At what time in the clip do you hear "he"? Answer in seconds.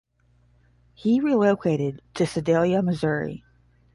0.95-1.19